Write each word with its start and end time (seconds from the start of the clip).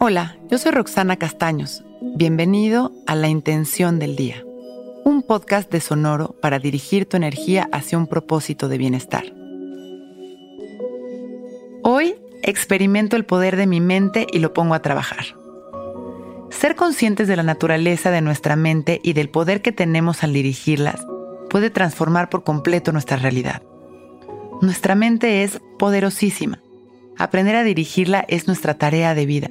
Hola, 0.00 0.36
yo 0.48 0.58
soy 0.58 0.70
Roxana 0.70 1.16
Castaños. 1.16 1.82
Bienvenido 2.00 2.92
a 3.08 3.16
La 3.16 3.26
Intención 3.26 3.98
del 3.98 4.14
Día, 4.14 4.44
un 5.04 5.24
podcast 5.24 5.72
de 5.72 5.80
Sonoro 5.80 6.36
para 6.40 6.60
dirigir 6.60 7.08
tu 7.08 7.16
energía 7.16 7.68
hacia 7.72 7.98
un 7.98 8.06
propósito 8.06 8.68
de 8.68 8.78
bienestar. 8.78 9.24
Hoy 11.82 12.14
experimento 12.44 13.16
el 13.16 13.24
poder 13.24 13.56
de 13.56 13.66
mi 13.66 13.80
mente 13.80 14.28
y 14.32 14.38
lo 14.38 14.54
pongo 14.54 14.74
a 14.74 14.82
trabajar. 14.82 15.34
Ser 16.50 16.76
conscientes 16.76 17.26
de 17.26 17.34
la 17.34 17.42
naturaleza 17.42 18.12
de 18.12 18.20
nuestra 18.20 18.54
mente 18.54 19.00
y 19.02 19.14
del 19.14 19.30
poder 19.30 19.62
que 19.62 19.72
tenemos 19.72 20.22
al 20.22 20.32
dirigirlas 20.32 21.04
puede 21.50 21.70
transformar 21.70 22.30
por 22.30 22.44
completo 22.44 22.92
nuestra 22.92 23.16
realidad. 23.16 23.62
Nuestra 24.62 24.94
mente 24.94 25.42
es 25.42 25.60
poderosísima. 25.76 26.60
Aprender 27.16 27.56
a 27.56 27.64
dirigirla 27.64 28.24
es 28.28 28.46
nuestra 28.46 28.74
tarea 28.74 29.16
de 29.16 29.26
vida 29.26 29.50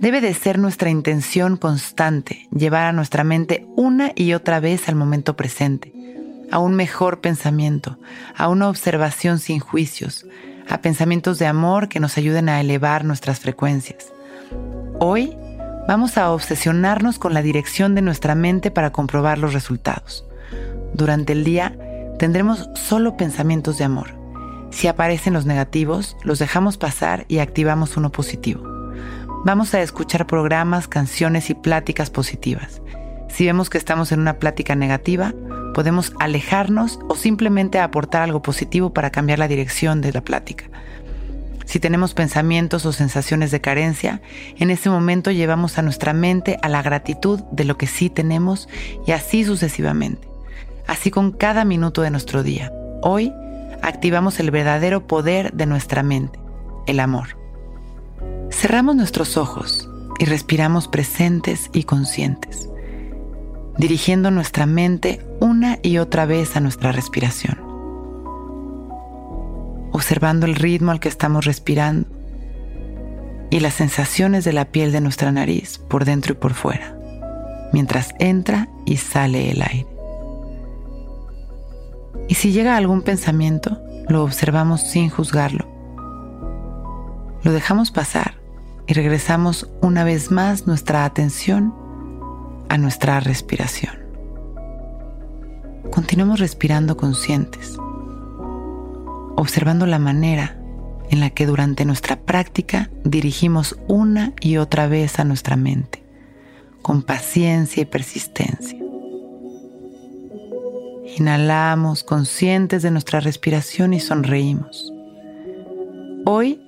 Debe 0.00 0.20
de 0.20 0.34
ser 0.34 0.58
nuestra 0.58 0.90
intención 0.90 1.56
constante 1.56 2.48
llevar 2.50 2.86
a 2.86 2.92
nuestra 2.92 3.24
mente 3.24 3.66
una 3.76 4.12
y 4.14 4.34
otra 4.34 4.60
vez 4.60 4.88
al 4.88 4.96
momento 4.96 5.36
presente, 5.36 5.92
a 6.50 6.58
un 6.58 6.74
mejor 6.74 7.20
pensamiento, 7.20 7.98
a 8.36 8.48
una 8.48 8.68
observación 8.68 9.38
sin 9.38 9.60
juicios, 9.60 10.26
a 10.68 10.80
pensamientos 10.80 11.38
de 11.38 11.46
amor 11.46 11.88
que 11.88 12.00
nos 12.00 12.18
ayuden 12.18 12.48
a 12.48 12.60
elevar 12.60 13.04
nuestras 13.04 13.40
frecuencias. 13.40 14.12
Hoy 14.98 15.36
vamos 15.86 16.18
a 16.18 16.30
obsesionarnos 16.32 17.18
con 17.18 17.34
la 17.34 17.42
dirección 17.42 17.94
de 17.94 18.02
nuestra 18.02 18.34
mente 18.34 18.70
para 18.70 18.90
comprobar 18.90 19.38
los 19.38 19.52
resultados. 19.52 20.24
Durante 20.94 21.32
el 21.32 21.44
día 21.44 21.76
tendremos 22.18 22.68
solo 22.74 23.16
pensamientos 23.16 23.78
de 23.78 23.84
amor. 23.84 24.14
Si 24.70 24.88
aparecen 24.88 25.34
los 25.34 25.44
negativos, 25.44 26.16
los 26.24 26.38
dejamos 26.38 26.78
pasar 26.78 27.24
y 27.28 27.38
activamos 27.38 27.96
uno 27.96 28.10
positivo. 28.10 28.71
Vamos 29.44 29.74
a 29.74 29.82
escuchar 29.82 30.28
programas, 30.28 30.86
canciones 30.86 31.50
y 31.50 31.54
pláticas 31.54 32.10
positivas. 32.10 32.80
Si 33.28 33.44
vemos 33.44 33.70
que 33.70 33.78
estamos 33.78 34.12
en 34.12 34.20
una 34.20 34.38
plática 34.38 34.76
negativa, 34.76 35.34
podemos 35.74 36.12
alejarnos 36.20 37.00
o 37.08 37.16
simplemente 37.16 37.80
aportar 37.80 38.22
algo 38.22 38.40
positivo 38.40 38.92
para 38.92 39.10
cambiar 39.10 39.40
la 39.40 39.48
dirección 39.48 40.00
de 40.00 40.12
la 40.12 40.20
plática. 40.20 40.66
Si 41.64 41.80
tenemos 41.80 42.14
pensamientos 42.14 42.86
o 42.86 42.92
sensaciones 42.92 43.50
de 43.50 43.60
carencia, 43.60 44.22
en 44.58 44.70
ese 44.70 44.90
momento 44.90 45.32
llevamos 45.32 45.76
a 45.76 45.82
nuestra 45.82 46.12
mente 46.12 46.58
a 46.62 46.68
la 46.68 46.82
gratitud 46.82 47.40
de 47.50 47.64
lo 47.64 47.76
que 47.76 47.88
sí 47.88 48.10
tenemos 48.10 48.68
y 49.08 49.10
así 49.10 49.44
sucesivamente. 49.44 50.28
Así 50.86 51.10
con 51.10 51.32
cada 51.32 51.64
minuto 51.64 52.02
de 52.02 52.10
nuestro 52.10 52.44
día. 52.44 52.70
Hoy 53.02 53.32
activamos 53.82 54.38
el 54.38 54.52
verdadero 54.52 55.08
poder 55.08 55.52
de 55.52 55.66
nuestra 55.66 56.04
mente, 56.04 56.38
el 56.86 57.00
amor. 57.00 57.41
Cerramos 58.62 58.94
nuestros 58.94 59.36
ojos 59.36 59.90
y 60.20 60.24
respiramos 60.24 60.86
presentes 60.86 61.68
y 61.72 61.82
conscientes, 61.82 62.70
dirigiendo 63.76 64.30
nuestra 64.30 64.66
mente 64.66 65.26
una 65.40 65.80
y 65.82 65.98
otra 65.98 66.26
vez 66.26 66.56
a 66.56 66.60
nuestra 66.60 66.92
respiración, 66.92 67.58
observando 69.90 70.46
el 70.46 70.54
ritmo 70.54 70.92
al 70.92 71.00
que 71.00 71.08
estamos 71.08 71.44
respirando 71.44 72.08
y 73.50 73.58
las 73.58 73.74
sensaciones 73.74 74.44
de 74.44 74.52
la 74.52 74.66
piel 74.66 74.92
de 74.92 75.00
nuestra 75.00 75.32
nariz 75.32 75.78
por 75.78 76.04
dentro 76.04 76.34
y 76.34 76.36
por 76.36 76.54
fuera, 76.54 76.96
mientras 77.72 78.14
entra 78.20 78.68
y 78.86 78.98
sale 78.98 79.50
el 79.50 79.60
aire. 79.60 79.88
Y 82.28 82.36
si 82.36 82.52
llega 82.52 82.76
algún 82.76 83.02
pensamiento, 83.02 83.82
lo 84.08 84.22
observamos 84.22 84.82
sin 84.82 85.10
juzgarlo. 85.10 85.66
Lo 87.42 87.50
dejamos 87.50 87.90
pasar 87.90 88.40
y 88.86 88.94
regresamos 88.94 89.70
una 89.80 90.04
vez 90.04 90.30
más 90.30 90.66
nuestra 90.66 91.04
atención 91.04 91.74
a 92.68 92.78
nuestra 92.78 93.20
respiración. 93.20 93.94
Continuemos 95.90 96.40
respirando 96.40 96.96
conscientes, 96.96 97.76
observando 99.36 99.86
la 99.86 99.98
manera 99.98 100.56
en 101.10 101.20
la 101.20 101.30
que 101.30 101.46
durante 101.46 101.84
nuestra 101.84 102.16
práctica 102.16 102.90
dirigimos 103.04 103.78
una 103.88 104.32
y 104.40 104.56
otra 104.56 104.86
vez 104.86 105.18
a 105.18 105.24
nuestra 105.24 105.56
mente, 105.56 106.02
con 106.80 107.02
paciencia 107.02 107.82
y 107.82 107.86
persistencia. 107.86 108.78
Inhalamos 111.18 112.04
conscientes 112.04 112.82
de 112.82 112.90
nuestra 112.90 113.20
respiración 113.20 113.92
y 113.92 114.00
sonreímos. 114.00 114.90
Hoy 116.24 116.62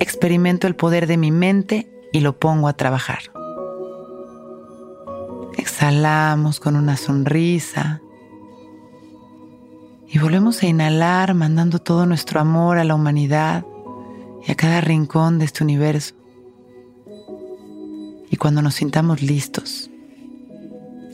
experimento 0.00 0.66
el 0.66 0.76
poder 0.76 1.06
de 1.06 1.16
mi 1.16 1.30
mente 1.30 1.90
y 2.12 2.20
lo 2.20 2.38
pongo 2.38 2.68
a 2.68 2.72
trabajar. 2.74 3.20
Exhalamos 5.56 6.60
con 6.60 6.76
una 6.76 6.96
sonrisa 6.96 8.00
y 10.08 10.18
volvemos 10.18 10.62
a 10.62 10.66
inhalar 10.66 11.34
mandando 11.34 11.80
todo 11.80 12.06
nuestro 12.06 12.40
amor 12.40 12.78
a 12.78 12.84
la 12.84 12.94
humanidad 12.94 13.66
y 14.46 14.52
a 14.52 14.54
cada 14.54 14.80
rincón 14.80 15.38
de 15.38 15.44
este 15.44 15.64
universo. 15.64 16.14
Y 18.30 18.36
cuando 18.36 18.62
nos 18.62 18.74
sintamos 18.76 19.22
listos, 19.22 19.90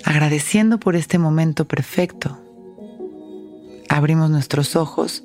agradeciendo 0.05 0.79
por 0.79 0.95
este 0.95 1.19
momento 1.19 1.65
perfecto, 1.65 2.39
abrimos 3.89 4.31
nuestros 4.31 4.77
ojos 4.77 5.25